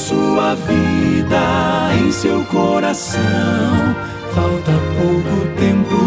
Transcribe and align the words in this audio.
Sua 0.00 0.54
vida, 0.54 1.94
em 2.00 2.10
seu 2.10 2.42
coração, 2.46 3.20
falta 4.34 4.72
pouco 4.98 5.46
tempo, 5.58 6.00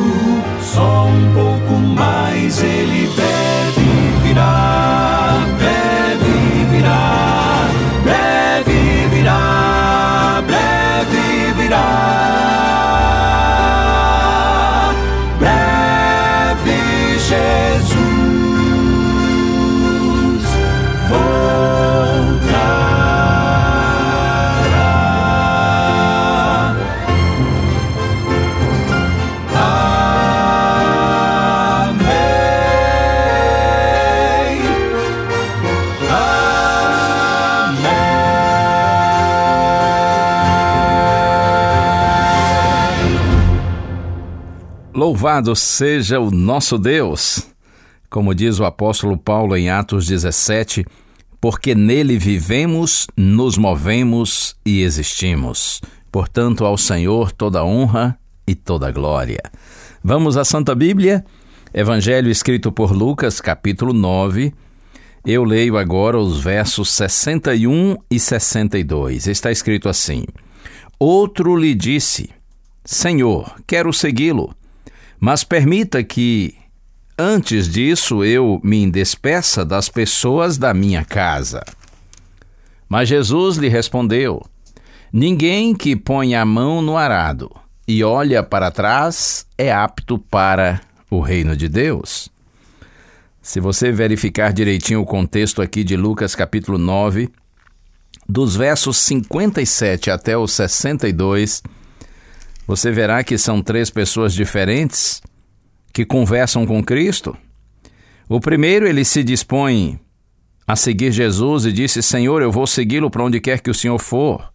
só 0.61 1.05
um 1.05 1.33
pouco 1.33 1.73
mais. 1.79 2.61
Ele 2.63 3.07
deve 3.15 4.27
virar, 4.27 4.92
Louvado 45.03 45.53
seja 45.53 46.17
o 46.17 46.31
nosso 46.31 46.77
Deus! 46.77 47.45
Como 48.09 48.33
diz 48.33 48.57
o 48.61 48.63
apóstolo 48.63 49.17
Paulo 49.17 49.57
em 49.57 49.69
Atos 49.69 50.07
17, 50.07 50.85
porque 51.41 51.75
nele 51.75 52.17
vivemos, 52.17 53.07
nos 53.17 53.57
movemos 53.57 54.55
e 54.65 54.81
existimos. 54.81 55.81
Portanto, 56.09 56.63
ao 56.63 56.77
Senhor 56.77 57.33
toda 57.33 57.65
honra 57.65 58.17
e 58.47 58.55
toda 58.55 58.91
glória. 58.91 59.41
Vamos 60.01 60.37
à 60.37 60.45
Santa 60.45 60.73
Bíblia, 60.73 61.25
Evangelho 61.73 62.31
escrito 62.31 62.71
por 62.71 62.93
Lucas, 62.93 63.41
capítulo 63.41 63.91
9. 63.91 64.53
Eu 65.25 65.43
leio 65.43 65.77
agora 65.77 66.17
os 66.17 66.39
versos 66.39 66.89
61 66.91 67.97
e 68.09 68.17
62. 68.17 69.27
Está 69.27 69.51
escrito 69.51 69.89
assim: 69.89 70.23
Outro 70.97 71.57
lhe 71.57 71.75
disse: 71.75 72.29
Senhor, 72.85 73.53
quero 73.67 73.91
segui-lo, 73.91 74.55
mas 75.23 75.41
permita 75.41 76.03
que, 76.03 76.53
antes 77.17 77.69
disso, 77.69 78.25
eu 78.25 78.59
me 78.61 78.91
despeça 78.91 79.63
das 79.63 79.87
pessoas 79.87 80.57
da 80.57 80.73
minha 80.73 81.05
casa. 81.05 81.63
Mas 82.89 83.07
Jesus 83.07 83.55
lhe 83.55 83.69
respondeu: 83.69 84.45
Ninguém 85.13 85.73
que 85.73 85.95
põe 85.95 86.35
a 86.35 86.43
mão 86.43 86.81
no 86.81 86.97
arado 86.97 87.49
e 87.87 88.03
olha 88.03 88.43
para 88.43 88.69
trás 88.69 89.47
é 89.57 89.71
apto 89.71 90.19
para 90.19 90.81
o 91.09 91.21
reino 91.21 91.55
de 91.55 91.69
Deus. 91.69 92.27
Se 93.41 93.61
você 93.61 93.93
verificar 93.93 94.51
direitinho 94.51 94.99
o 94.99 95.05
contexto 95.05 95.61
aqui 95.61 95.85
de 95.85 95.95
Lucas 95.95 96.35
capítulo 96.35 96.77
9, 96.77 97.29
dos 98.27 98.57
versos 98.57 98.97
57 98.97 100.11
até 100.11 100.37
os 100.37 100.51
62, 100.51 101.63
você 102.67 102.91
verá 102.91 103.23
que 103.23 103.37
são 103.37 103.61
três 103.61 103.89
pessoas 103.89 104.33
diferentes 104.33 105.21
que 105.91 106.05
conversam 106.05 106.65
com 106.65 106.83
Cristo. 106.83 107.37
O 108.27 108.39
primeiro, 108.39 108.87
ele 108.87 109.03
se 109.03 109.23
dispõe 109.23 109.99
a 110.67 110.75
seguir 110.75 111.11
Jesus 111.11 111.65
e 111.65 111.71
disse: 111.71 112.01
Senhor, 112.01 112.41
eu 112.41 112.51
vou 112.51 112.65
segui-lo 112.65 113.09
para 113.09 113.23
onde 113.23 113.39
quer 113.39 113.59
que 113.59 113.69
o 113.69 113.73
Senhor 113.73 113.99
for. 113.99 114.51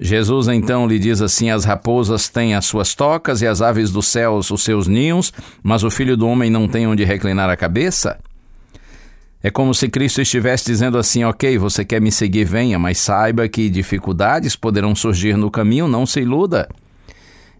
Jesus 0.00 0.48
então 0.48 0.86
lhe 0.86 0.98
diz 0.98 1.20
assim: 1.22 1.50
As 1.50 1.64
raposas 1.64 2.28
têm 2.28 2.54
as 2.54 2.64
suas 2.64 2.94
tocas 2.94 3.42
e 3.42 3.46
as 3.46 3.62
aves 3.62 3.92
dos 3.92 4.08
céus 4.08 4.50
os 4.50 4.64
seus 4.64 4.88
ninhos, 4.88 5.32
mas 5.62 5.84
o 5.84 5.90
filho 5.90 6.16
do 6.16 6.26
homem 6.26 6.50
não 6.50 6.66
tem 6.66 6.86
onde 6.86 7.04
reclinar 7.04 7.48
a 7.48 7.56
cabeça? 7.56 8.18
É 9.42 9.50
como 9.50 9.74
se 9.74 9.88
Cristo 9.88 10.22
estivesse 10.22 10.64
dizendo 10.64 10.98
assim: 10.98 11.22
Ok, 11.22 11.58
você 11.58 11.84
quer 11.84 12.00
me 12.00 12.10
seguir, 12.10 12.44
venha, 12.44 12.78
mas 12.78 12.98
saiba 12.98 13.46
que 13.46 13.68
dificuldades 13.68 14.56
poderão 14.56 14.94
surgir 14.94 15.36
no 15.36 15.50
caminho, 15.50 15.86
não 15.86 16.06
se 16.06 16.20
iluda. 16.20 16.68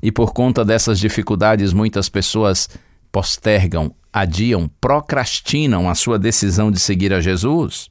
E 0.05 0.13
por 0.13 0.35
conta 0.35 0.63
dessas 0.63 1.01
dificuldades, 1.01 1.73
muitas 1.73 2.11
pessoas 2.11 2.69
postergam, 3.11 3.91
adiam, 4.13 4.71
procrastinam 4.79 5.89
a 5.89 5.95
sua 5.95 6.19
decisão 6.19 6.71
de 6.71 6.79
seguir 6.79 7.11
a 7.15 7.23
Jesus. 7.23 7.89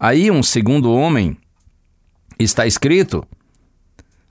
Aí, 0.00 0.32
um 0.32 0.42
segundo 0.42 0.92
homem, 0.92 1.36
está 2.36 2.66
escrito, 2.66 3.24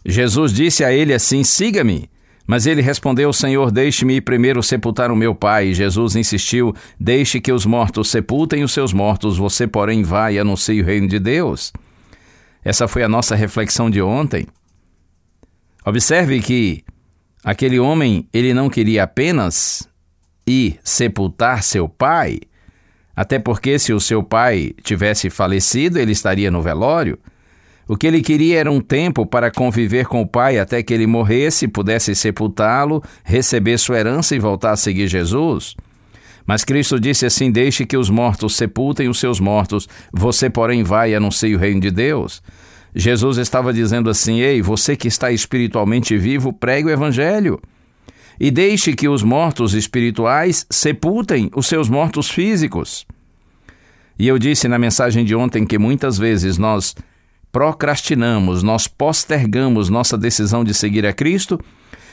Jesus 0.06 0.52
disse 0.52 0.84
a 0.84 0.92
ele 0.92 1.14
assim: 1.14 1.46
Siga-me. 1.46 2.10
Mas 2.46 2.66
ele 2.66 2.82
respondeu: 2.82 3.32
Senhor, 3.32 3.72
deixe-me 3.72 4.16
ir 4.16 4.22
primeiro 4.22 4.62
sepultar 4.62 5.14
o 5.14 5.16
meu 5.16 5.34
pai. 5.34 5.68
E 5.68 5.74
Jesus 5.74 6.18
insistiu: 6.18 6.76
Deixe 7.00 7.40
que 7.40 7.54
os 7.54 7.66
mortos 7.66 8.12
sepultem 8.12 8.66
os 8.66 8.74
seus 8.74 8.92
mortos, 8.92 9.38
você, 9.38 9.66
porém, 9.66 10.04
vai 10.04 10.34
e 10.34 10.40
anuncie 10.40 10.82
o 10.82 10.86
reino 10.86 11.08
de 11.08 11.20
Deus. 11.20 11.72
Essa 12.66 12.86
foi 12.86 13.02
a 13.02 13.08
nossa 13.08 13.34
reflexão 13.34 13.90
de 13.90 14.02
ontem. 14.02 14.46
Observe 15.86 16.40
que 16.42 16.84
aquele 17.44 17.80
homem, 17.80 18.28
ele 18.32 18.54
não 18.54 18.70
queria 18.70 19.04
apenas 19.04 19.88
ir 20.46 20.80
sepultar 20.84 21.64
seu 21.64 21.90
pai, 21.90 22.40
até 23.16 23.40
porque 23.40 23.80
se 23.80 23.92
o 23.92 24.00
seu 24.00 24.24
pai 24.24 24.74
tivesse 24.84 25.30
falecido, 25.30 26.00
ele 26.00 26.12
estaria 26.12 26.52
no 26.52 26.62
velório. 26.62 27.18
O 27.88 27.98
que 27.98 28.08
ele 28.08 28.22
queria 28.22 28.60
era 28.60 28.72
um 28.72 28.80
tempo 28.80 29.26
para 29.26 29.52
conviver 29.52 30.06
com 30.06 30.22
o 30.22 30.28
pai 30.28 30.60
até 30.60 30.82
que 30.82 30.94
ele 30.94 31.08
morresse, 31.08 31.68
pudesse 31.68 32.16
sepultá-lo, 32.16 33.04
receber 33.24 33.78
sua 33.78 34.00
herança 34.00 34.36
e 34.36 34.40
voltar 34.40 34.72
a 34.72 34.78
seguir 34.78 35.08
Jesus. 35.08 35.76
Mas 36.46 36.64
Cristo 36.64 37.00
disse 37.00 37.26
assim: 37.26 37.52
Deixe 37.52 37.86
que 37.86 37.98
os 37.98 38.10
mortos 38.10 38.56
sepultem 38.56 39.10
os 39.10 39.20
seus 39.20 39.40
mortos, 39.40 39.90
você, 40.12 40.50
porém, 40.50 40.84
vai 40.84 41.12
e 41.12 41.16
anuncie 41.16 41.56
o 41.56 41.60
reino 41.60 41.82
de 41.82 41.92
Deus. 41.92 42.42
Jesus 42.96 43.38
estava 43.38 43.74
dizendo 43.74 44.10
assim: 44.10 44.40
Ei, 44.40 44.62
você 44.62 44.96
que 44.96 45.08
está 45.08 45.32
espiritualmente 45.32 46.18
vivo, 46.18 46.52
pregue 46.52 46.88
o 46.88 46.92
evangelho. 46.92 47.60
E 48.40 48.50
deixe 48.50 48.94
que 48.94 49.08
os 49.08 49.22
mortos 49.22 49.74
espirituais 49.74 50.66
sepultem 50.70 51.50
os 51.56 51.68
seus 51.68 51.88
mortos 51.88 52.30
físicos. 52.30 53.06
E 54.18 54.28
eu 54.28 54.40
disse 54.40 54.68
na 54.68 54.80
mensagem 54.80 55.24
de 55.24 55.36
ontem 55.36 55.66
que 55.66 55.78
muitas 55.78 56.18
vezes 56.18 56.58
nós 56.58 56.96
procrastinamos, 57.52 58.64
nós 58.64 58.88
postergamos 58.88 59.90
nossa 59.90 60.18
decisão 60.18 60.64
de 60.64 60.74
seguir 60.74 61.06
a 61.06 61.14
Cristo, 61.14 61.60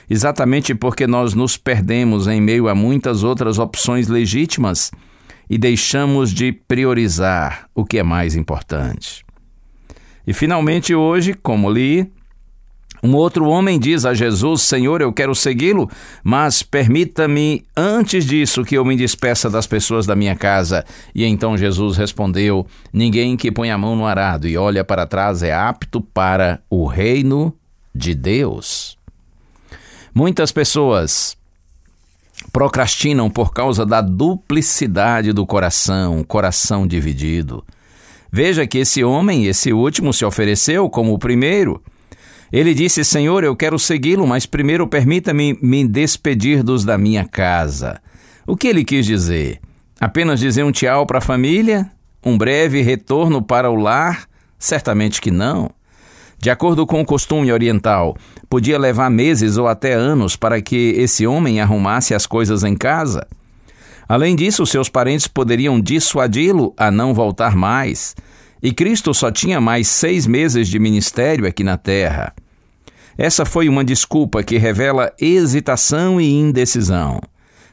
exatamente 0.08 0.74
porque 0.74 1.06
nós 1.06 1.34
nos 1.34 1.56
perdemos 1.56 2.26
em 2.26 2.40
meio 2.40 2.68
a 2.68 2.74
muitas 2.74 3.22
outras 3.22 3.58
opções 3.58 4.08
legítimas 4.08 4.90
e 5.48 5.56
deixamos 5.56 6.30
de 6.30 6.52
priorizar 6.52 7.68
o 7.74 7.84
que 7.84 7.98
é 7.98 8.02
mais 8.02 8.36
importante. 8.36 9.24
E 10.28 10.34
finalmente 10.34 10.94
hoje, 10.94 11.32
como 11.32 11.70
li, 11.70 12.06
um 13.02 13.14
outro 13.14 13.46
homem 13.46 13.78
diz 13.78 14.04
a 14.04 14.12
Jesus: 14.12 14.60
Senhor, 14.60 15.00
eu 15.00 15.10
quero 15.10 15.34
segui-lo, 15.34 15.90
mas 16.22 16.62
permita-me 16.62 17.64
antes 17.74 18.26
disso 18.26 18.62
que 18.62 18.74
eu 18.74 18.84
me 18.84 18.94
despeça 18.94 19.48
das 19.48 19.66
pessoas 19.66 20.04
da 20.04 20.14
minha 20.14 20.36
casa. 20.36 20.84
E 21.14 21.24
então 21.24 21.56
Jesus 21.56 21.96
respondeu: 21.96 22.66
Ninguém 22.92 23.38
que 23.38 23.50
põe 23.50 23.70
a 23.70 23.78
mão 23.78 23.96
no 23.96 24.04
arado 24.04 24.46
e 24.46 24.54
olha 24.54 24.84
para 24.84 25.06
trás 25.06 25.42
é 25.42 25.54
apto 25.54 25.98
para 25.98 26.60
o 26.68 26.84
reino 26.84 27.54
de 27.94 28.14
Deus. 28.14 28.98
Muitas 30.14 30.52
pessoas 30.52 31.38
procrastinam 32.52 33.30
por 33.30 33.54
causa 33.54 33.86
da 33.86 34.02
duplicidade 34.02 35.32
do 35.32 35.46
coração, 35.46 36.22
coração 36.22 36.86
dividido. 36.86 37.64
Veja 38.30 38.66
que 38.66 38.78
esse 38.78 39.02
homem, 39.02 39.46
esse 39.46 39.72
último, 39.72 40.12
se 40.12 40.24
ofereceu 40.24 40.88
como 40.90 41.12
o 41.14 41.18
primeiro. 41.18 41.82
Ele 42.52 42.74
disse: 42.74 43.04
Senhor, 43.04 43.44
eu 43.44 43.56
quero 43.56 43.78
segui-lo, 43.78 44.26
mas 44.26 44.46
primeiro 44.46 44.86
permita-me 44.86 45.58
me 45.62 45.86
despedir 45.86 46.62
dos 46.62 46.84
da 46.84 46.96
minha 46.96 47.24
casa. 47.24 48.00
O 48.46 48.56
que 48.56 48.68
ele 48.68 48.84
quis 48.84 49.04
dizer? 49.04 49.60
Apenas 50.00 50.40
dizer 50.40 50.62
um 50.64 50.72
tchau 50.72 51.06
para 51.06 51.18
a 51.18 51.22
família? 51.22 51.90
Um 52.24 52.36
breve 52.36 52.80
retorno 52.82 53.42
para 53.42 53.70
o 53.70 53.76
lar? 53.76 54.26
Certamente 54.58 55.20
que 55.20 55.30
não. 55.30 55.70
De 56.38 56.50
acordo 56.50 56.86
com 56.86 57.00
o 57.00 57.04
costume 57.04 57.52
oriental, 57.52 58.16
podia 58.48 58.78
levar 58.78 59.10
meses 59.10 59.56
ou 59.56 59.66
até 59.66 59.92
anos 59.92 60.36
para 60.36 60.62
que 60.62 60.94
esse 60.96 61.26
homem 61.26 61.60
arrumasse 61.60 62.14
as 62.14 62.26
coisas 62.26 62.62
em 62.62 62.76
casa. 62.76 63.26
Além 64.08 64.34
disso, 64.34 64.64
seus 64.64 64.88
parentes 64.88 65.26
poderiam 65.26 65.78
dissuadi-lo 65.78 66.72
a 66.76 66.90
não 66.90 67.12
voltar 67.12 67.54
mais, 67.54 68.16
e 68.62 68.72
Cristo 68.72 69.12
só 69.12 69.30
tinha 69.30 69.60
mais 69.60 69.86
seis 69.88 70.26
meses 70.26 70.66
de 70.68 70.78
ministério 70.78 71.46
aqui 71.46 71.62
na 71.62 71.76
terra. 71.76 72.34
Essa 73.18 73.44
foi 73.44 73.68
uma 73.68 73.84
desculpa 73.84 74.42
que 74.42 74.56
revela 74.56 75.12
hesitação 75.20 76.20
e 76.20 76.32
indecisão, 76.32 77.20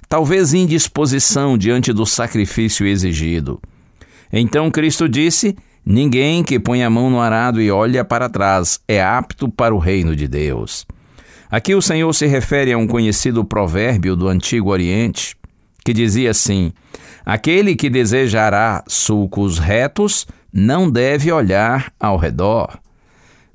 talvez 0.09 0.53
indisposição 0.53 1.57
diante 1.57 1.93
do 1.93 2.05
sacrifício 2.05 2.85
exigido. 2.85 3.61
Então 4.33 4.69
Cristo 4.69 5.07
disse 5.07 5.55
Ninguém 5.85 6.43
que 6.43 6.59
põe 6.59 6.83
a 6.83 6.89
mão 6.89 7.11
no 7.11 7.21
arado 7.21 7.61
e 7.61 7.69
olha 7.69 8.03
para 8.03 8.27
trás 8.27 8.79
é 8.87 9.03
apto 9.03 9.47
para 9.47 9.73
o 9.73 9.77
reino 9.77 10.15
de 10.15 10.27
Deus. 10.27 10.83
Aqui 11.49 11.75
o 11.75 11.81
Senhor 11.81 12.11
se 12.11 12.25
refere 12.25 12.73
a 12.73 12.77
um 12.77 12.87
conhecido 12.87 13.45
provérbio 13.45 14.15
do 14.15 14.27
Antigo 14.27 14.71
Oriente, 14.71 15.37
que 15.85 15.93
dizia 15.93 16.31
assim: 16.31 16.73
Aquele 17.23 17.75
que 17.75 17.89
desejará 17.89 18.83
sulcos 18.87 19.59
retos 19.59 20.27
não 20.51 20.89
deve 20.89 21.31
olhar 21.31 21.93
ao 21.99 22.17
redor. 22.17 22.79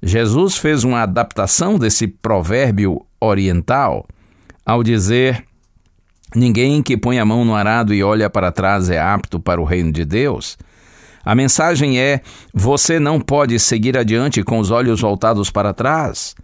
Jesus 0.02 0.56
fez 0.56 0.84
uma 0.84 1.02
adaptação 1.02 1.76
desse 1.78 2.06
provérbio 2.06 3.04
oriental 3.20 4.06
ao 4.64 4.82
dizer: 4.82 5.44
Ninguém 6.34 6.82
que 6.82 6.96
põe 6.96 7.18
a 7.18 7.24
mão 7.24 7.44
no 7.44 7.54
arado 7.54 7.92
e 7.92 8.02
olha 8.02 8.30
para 8.30 8.52
trás 8.52 8.88
é 8.88 8.98
apto 8.98 9.40
para 9.40 9.60
o 9.60 9.64
reino 9.64 9.92
de 9.92 10.04
Deus. 10.04 10.56
A 11.24 11.34
mensagem 11.34 11.98
é: 11.98 12.20
você 12.54 13.00
não 13.00 13.20
pode 13.20 13.58
seguir 13.58 13.98
adiante 13.98 14.42
com 14.44 14.60
os 14.60 14.70
olhos 14.70 15.00
voltados 15.00 15.50
para 15.50 15.74
trás. 15.74 16.34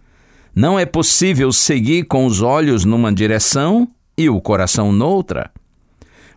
Não 0.53 0.77
é 0.77 0.85
possível 0.85 1.51
seguir 1.51 2.03
com 2.05 2.25
os 2.25 2.41
olhos 2.41 2.83
numa 2.83 3.13
direção 3.13 3.87
e 4.17 4.29
o 4.29 4.41
coração 4.41 4.91
noutra. 4.91 5.51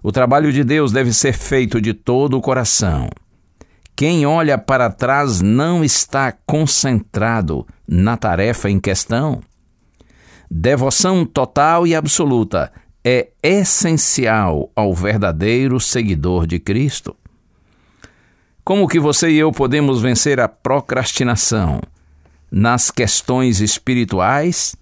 O 0.02 0.10
trabalho 0.10 0.52
de 0.52 0.64
Deus 0.64 0.92
deve 0.92 1.12
ser 1.12 1.32
feito 1.32 1.80
de 1.80 1.92
todo 1.92 2.36
o 2.36 2.40
coração. 2.40 3.08
Quem 3.94 4.24
olha 4.24 4.56
para 4.56 4.88
trás 4.88 5.42
não 5.42 5.84
está 5.84 6.32
concentrado 6.46 7.66
na 7.86 8.16
tarefa 8.16 8.70
em 8.70 8.80
questão. 8.80 9.40
Devoção 10.50 11.26
total 11.26 11.86
e 11.86 11.94
absoluta 11.94 12.72
é 13.04 13.28
essencial 13.42 14.70
ao 14.74 14.94
verdadeiro 14.94 15.78
seguidor 15.78 16.46
de 16.46 16.58
Cristo. 16.58 17.14
Como 18.64 18.88
que 18.88 18.98
você 18.98 19.30
e 19.30 19.38
eu 19.38 19.52
podemos 19.52 20.00
vencer 20.00 20.40
a 20.40 20.48
procrastinação? 20.48 21.80
Nas 22.50 22.90
questões 22.90 23.60
espirituais, 23.60 24.74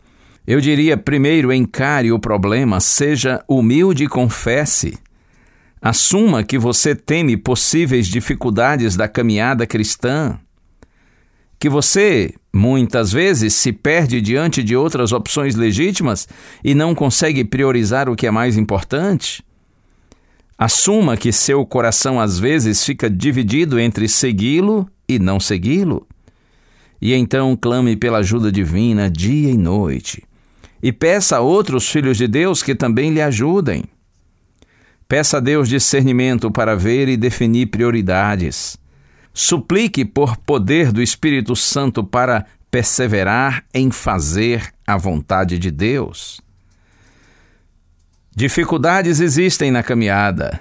eu 0.46 0.60
diria 0.60 0.96
primeiro 0.96 1.52
encare 1.52 2.12
o 2.12 2.18
problema, 2.18 2.80
seja 2.80 3.42
humilde 3.48 4.04
e 4.04 4.08
confesse. 4.08 4.96
Assuma 5.80 6.42
que 6.42 6.58
você 6.58 6.94
teme 6.94 7.36
possíveis 7.36 8.06
dificuldades 8.08 8.96
da 8.96 9.06
caminhada 9.06 9.66
cristã, 9.66 10.38
que 11.58 11.68
você 11.68 12.34
muitas 12.52 13.12
vezes 13.12 13.54
se 13.54 13.72
perde 13.72 14.20
diante 14.20 14.62
de 14.62 14.76
outras 14.76 15.12
opções 15.12 15.54
legítimas 15.54 16.28
e 16.62 16.74
não 16.74 16.94
consegue 16.94 17.44
priorizar 17.44 18.08
o 18.08 18.16
que 18.16 18.26
é 18.26 18.30
mais 18.30 18.56
importante. 18.56 19.44
Assuma 20.56 21.16
que 21.16 21.32
seu 21.32 21.64
coração 21.64 22.20
às 22.20 22.38
vezes 22.38 22.84
fica 22.84 23.08
dividido 23.08 23.78
entre 23.78 24.08
segui-lo 24.08 24.88
e 25.08 25.18
não 25.18 25.38
segui-lo. 25.38 26.06
E 27.00 27.14
então 27.14 27.56
clame 27.56 27.96
pela 27.96 28.18
ajuda 28.18 28.50
divina 28.50 29.08
dia 29.08 29.50
e 29.50 29.56
noite. 29.56 30.24
E 30.82 30.92
peça 30.92 31.36
a 31.36 31.40
outros 31.40 31.88
filhos 31.88 32.16
de 32.16 32.26
Deus 32.26 32.62
que 32.62 32.74
também 32.74 33.12
lhe 33.12 33.22
ajudem. 33.22 33.84
Peça 35.08 35.38
a 35.38 35.40
Deus 35.40 35.70
discernimento 35.70 36.50
para 36.50 36.76
ver 36.76 37.08
e 37.08 37.16
definir 37.16 37.68
prioridades. 37.68 38.76
Suplique 39.32 40.04
por 40.04 40.36
poder 40.36 40.92
do 40.92 41.00
Espírito 41.00 41.56
Santo 41.56 42.04
para 42.04 42.44
perseverar 42.70 43.64
em 43.72 43.90
fazer 43.90 44.70
a 44.86 44.98
vontade 44.98 45.58
de 45.58 45.70
Deus. 45.70 46.42
Dificuldades 48.36 49.18
existem 49.18 49.70
na 49.70 49.82
caminhada. 49.82 50.60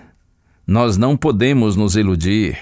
Nós 0.66 0.96
não 0.96 1.18
podemos 1.18 1.76
nos 1.76 1.98
iludir. 1.98 2.58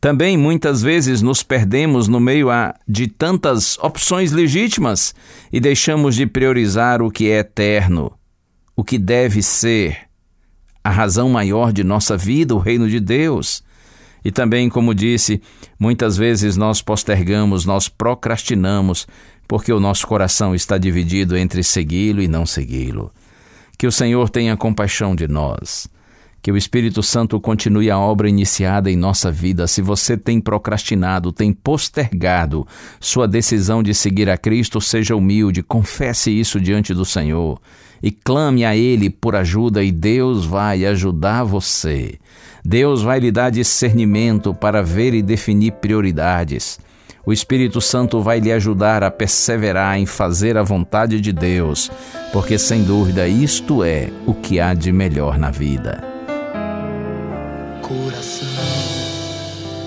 Também 0.00 0.38
muitas 0.38 0.80
vezes 0.80 1.20
nos 1.20 1.42
perdemos 1.42 2.08
no 2.08 2.20
meio 2.20 2.48
de 2.88 3.06
tantas 3.06 3.78
opções 3.80 4.32
legítimas 4.32 5.14
e 5.52 5.60
deixamos 5.60 6.14
de 6.14 6.26
priorizar 6.26 7.02
o 7.02 7.10
que 7.10 7.30
é 7.30 7.40
eterno, 7.40 8.10
o 8.74 8.82
que 8.82 8.98
deve 8.98 9.42
ser 9.42 10.11
a 10.84 10.90
razão 10.90 11.28
maior 11.28 11.72
de 11.72 11.84
nossa 11.84 12.16
vida, 12.16 12.54
o 12.54 12.58
reino 12.58 12.88
de 12.88 12.98
Deus. 12.98 13.62
E 14.24 14.30
também, 14.30 14.68
como 14.68 14.94
disse, 14.94 15.40
muitas 15.78 16.16
vezes 16.16 16.56
nós 16.56 16.80
postergamos, 16.80 17.64
nós 17.64 17.88
procrastinamos, 17.88 19.06
porque 19.46 19.72
o 19.72 19.80
nosso 19.80 20.06
coração 20.06 20.54
está 20.54 20.78
dividido 20.78 21.36
entre 21.36 21.62
segui-lo 21.62 22.22
e 22.22 22.28
não 22.28 22.46
segui-lo. 22.46 23.12
Que 23.76 23.86
o 23.86 23.92
Senhor 23.92 24.30
tenha 24.30 24.56
compaixão 24.56 25.14
de 25.14 25.26
nós. 25.26 25.88
Que 26.40 26.50
o 26.50 26.56
Espírito 26.56 27.02
Santo 27.02 27.40
continue 27.40 27.90
a 27.90 27.98
obra 27.98 28.28
iniciada 28.28 28.90
em 28.90 28.96
nossa 28.96 29.30
vida. 29.30 29.66
Se 29.68 29.80
você 29.80 30.16
tem 30.16 30.40
procrastinado, 30.40 31.32
tem 31.32 31.52
postergado 31.52 32.66
sua 33.00 33.28
decisão 33.28 33.82
de 33.82 33.94
seguir 33.94 34.28
a 34.28 34.36
Cristo, 34.36 34.80
seja 34.80 35.14
humilde, 35.14 35.62
confesse 35.62 36.30
isso 36.30 36.60
diante 36.60 36.92
do 36.94 37.04
Senhor 37.04 37.60
e 38.02 38.10
clame 38.10 38.64
a 38.64 38.76
Ele 38.76 39.08
por 39.08 39.36
ajuda, 39.36 39.82
e 39.82 39.92
Deus 39.92 40.44
vai 40.44 40.84
ajudar 40.84 41.44
você. 41.44 42.18
Deus 42.64 43.02
vai 43.02 43.20
lhe 43.20 43.30
dar 43.30 43.50
discernimento 43.50 44.54
para 44.54 44.82
ver 44.82 45.14
e 45.14 45.22
definir 45.22 45.72
prioridades. 45.72 46.78
O 47.24 47.32
Espírito 47.32 47.80
Santo 47.80 48.20
vai 48.20 48.40
lhe 48.40 48.52
ajudar 48.52 49.04
a 49.04 49.10
perseverar 49.10 49.96
em 49.96 50.06
fazer 50.06 50.56
a 50.56 50.62
vontade 50.62 51.20
de 51.20 51.32
Deus, 51.32 51.90
porque 52.32 52.58
sem 52.58 52.82
dúvida 52.82 53.28
isto 53.28 53.84
é 53.84 54.10
o 54.26 54.34
que 54.34 54.58
há 54.58 54.74
de 54.74 54.90
melhor 54.90 55.38
na 55.38 55.50
vida. 55.50 56.02
Coração 57.80 58.48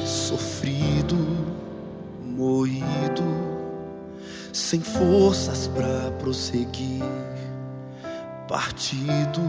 sofrido, 0.06 1.18
moído, 2.24 3.24
sem 4.54 4.80
forças 4.80 5.68
para 5.68 6.12
prosseguir, 6.12 7.04
partido, 8.48 9.42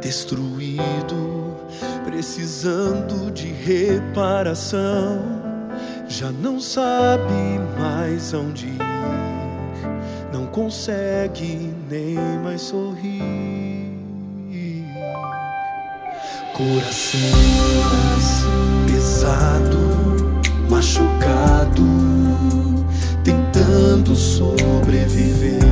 destruído, 0.00 1.56
precisando 2.04 3.30
de 3.30 3.48
reparação 3.48 5.38
já 6.08 6.32
não 6.32 6.58
sabe 6.58 7.60
mais 7.78 8.32
onde 8.32 8.66
ir, 8.66 8.78
não 10.32 10.46
consegue 10.46 11.72
nem 11.88 12.14
mais 12.42 12.62
sorrir. 12.62 13.22
Coração 16.54 17.20
pesado, 18.86 20.40
machucado, 20.68 21.84
tentando 23.22 24.16
sobreviver, 24.16 25.62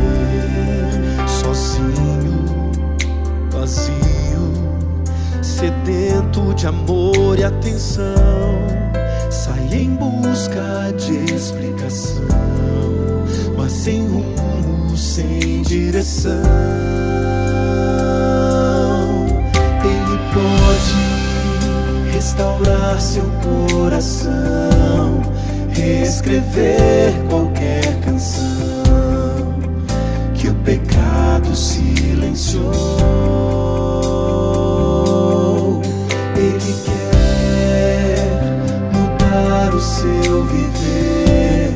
sozinho, 1.56 2.70
vazio, 3.50 4.52
sedento 5.42 6.54
de 6.54 6.66
amor 6.66 7.38
e 7.38 7.44
atenção 7.44 8.14
sai 9.30 9.68
em 9.72 9.90
busca 9.96 10.92
de 10.98 11.34
explicação, 11.34 12.24
mas 13.56 13.72
sem 13.72 14.06
rumo, 14.06 14.96
sem 14.96 15.62
direção. 15.62 16.32
Ele 19.84 20.18
pode 20.34 22.12
restaurar 22.12 23.00
seu 23.00 23.24
coração, 23.42 25.22
reescrever 25.70 27.12
qualquer 27.28 28.00
canção 28.00 28.56
que 30.34 30.48
o 30.48 30.54
pecado 30.56 30.95
silenciou. 31.56 32.66
Ele 36.36 36.74
quer 36.84 38.20
mudar 38.92 39.74
o 39.74 39.80
seu 39.80 40.44
viver, 40.44 41.72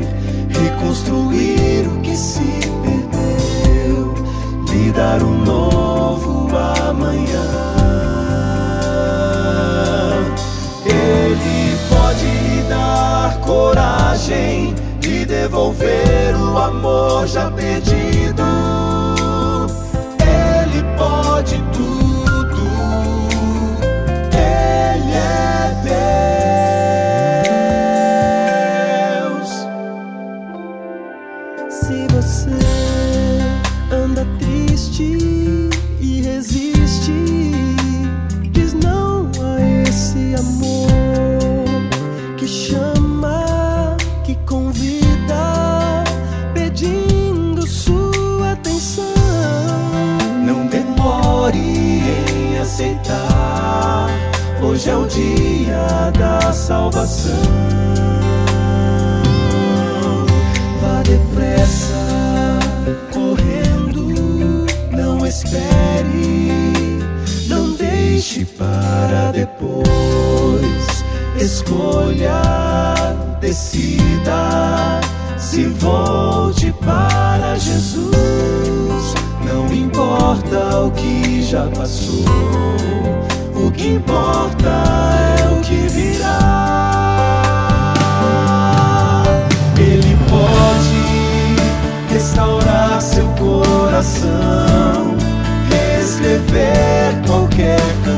reconstruir 0.50 1.88
o 1.88 2.00
que 2.00 2.14
se 2.14 2.60
perdeu, 2.82 4.14
lhe 4.70 4.92
dar 4.92 5.22
um 5.22 5.44
novo 5.44 6.48
amanhã. 6.88 7.48
Ele 10.84 11.78
pode 11.88 12.26
lhe 12.26 12.62
dar 12.68 13.40
coragem. 13.40 14.74
E 15.02 15.24
devolver 15.24 16.36
o 16.36 16.58
amor 16.58 17.26
já 17.26 17.50
perdido 17.50 18.49
aceitar. 52.80 54.08
Hoje 54.62 54.88
é 54.88 54.96
o 54.96 55.06
dia 55.06 56.10
da 56.18 56.52
salvação. 56.52 57.34
Vá 60.80 61.02
depressa, 61.02 62.58
correndo, 63.12 64.66
não 64.92 65.26
espere, 65.26 67.02
não 67.48 67.72
deixe 67.72 68.46
para 68.46 69.30
depois. 69.32 69.84
Escolha, 71.36 72.42
decida, 73.40 75.00
se 75.36 75.64
volte 75.66 76.72
para 76.84 77.56
Jesus. 77.58 78.59
Não 79.52 79.66
importa 79.74 80.78
o 80.78 80.92
que 80.92 81.42
já 81.42 81.66
passou, 81.76 82.24
o 83.56 83.68
que 83.72 83.94
importa 83.94 84.68
é 85.40 85.48
o 85.52 85.60
que 85.60 85.88
virá. 85.88 87.02
Ele 89.76 90.16
pode 90.28 92.14
restaurar 92.14 93.02
seu 93.02 93.26
coração, 93.30 95.16
reescrever 95.68 97.20
qualquer 97.26 97.80
canção 98.04 98.09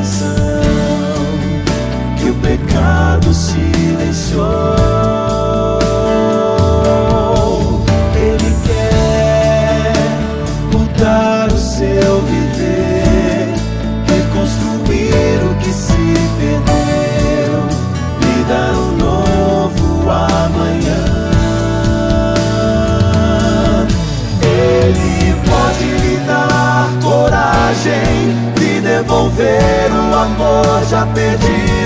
devolver 29.02 29.90
o 29.90 30.14
amor 30.14 30.84
já 30.88 31.04
perdido. 31.06 31.81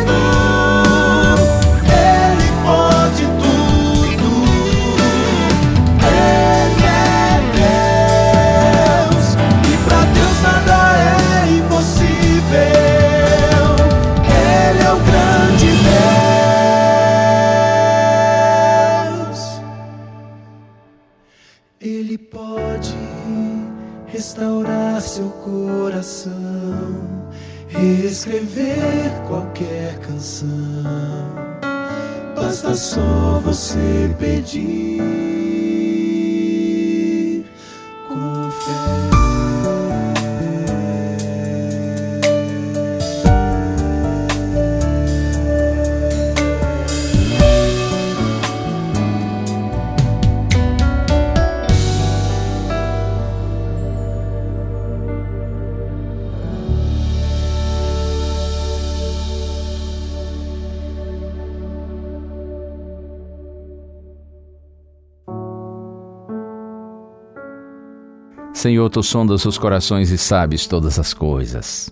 Restaurar 24.47 25.01
seu 25.01 25.29
coração, 25.45 26.33
reescrever 27.69 29.11
qualquer 29.27 29.99
canção. 29.99 30.49
Basta 32.37 32.75
só 32.75 33.41
você 33.43 34.15
pedir 34.19 35.26
Senhor, 68.67 68.91
tu 68.91 69.01
sondas 69.01 69.45
os 69.45 69.57
corações 69.57 70.11
e 70.11 70.19
sabes 70.19 70.67
todas 70.67 70.99
as 70.99 71.15
coisas. 71.15 71.89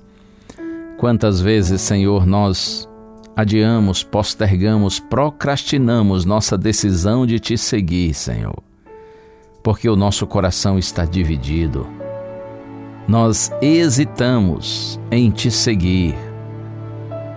Quantas 0.99 1.41
vezes, 1.41 1.81
Senhor, 1.81 2.27
nós 2.27 2.89
adiamos, 3.37 4.03
postergamos, 4.03 4.99
procrastinamos 4.99 6.25
nossa 6.25 6.59
decisão 6.59 7.25
de 7.25 7.39
te 7.39 7.57
seguir, 7.57 8.13
Senhor, 8.13 8.61
porque 9.63 9.89
o 9.89 9.95
nosso 9.95 10.27
coração 10.27 10.77
está 10.77 11.05
dividido. 11.05 11.87
Nós 13.07 13.53
hesitamos 13.63 14.99
em 15.13 15.31
te 15.31 15.53
seguir, 15.53 16.17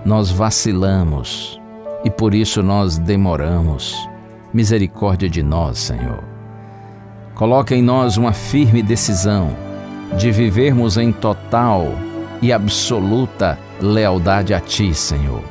nós 0.03 0.31
vacilamos 0.31 1.61
e 2.03 2.09
por 2.09 2.33
isso 2.33 2.63
nós 2.63 2.97
demoramos. 2.97 3.95
Misericórdia 4.51 5.29
de 5.29 5.43
nós, 5.43 5.77
Senhor. 5.77 6.36
Coloca 7.37 7.75
em 7.75 7.83
nós 7.83 8.17
uma 8.17 8.33
firme 8.33 8.81
decisão 8.81 9.55
de 10.17 10.31
vivermos 10.31 10.97
em 10.97 11.11
total 11.11 11.87
e 12.41 12.51
absoluta 12.51 13.59
lealdade 13.79 14.55
a 14.55 14.59
Ti, 14.59 14.91
Senhor. 14.95 15.43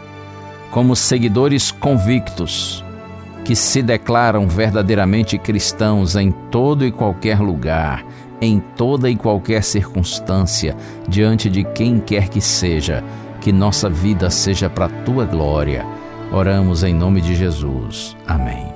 Como 0.72 0.96
seguidores 0.96 1.70
convictos 1.70 2.84
que 3.44 3.54
se 3.54 3.82
declaram 3.82 4.48
verdadeiramente 4.48 5.38
cristãos 5.38 6.16
em 6.16 6.32
todo 6.50 6.84
e 6.84 6.90
qualquer 6.90 7.38
lugar, 7.38 8.04
em 8.40 8.58
toda 8.58 9.08
e 9.08 9.14
qualquer 9.14 9.62
circunstância, 9.62 10.76
diante 11.08 11.48
de 11.48 11.62
quem 11.62 12.00
quer 12.00 12.28
que 12.28 12.40
seja, 12.40 13.04
que 13.40 13.52
nossa 13.52 13.88
vida 13.88 14.28
seja 14.28 14.68
para 14.68 14.86
a 14.86 15.04
Tua 15.04 15.24
glória. 15.24 15.86
Oramos 16.32 16.82
em 16.82 16.92
nome 16.92 17.20
de 17.20 17.36
Jesus. 17.36 18.16
Amém. 18.26 18.75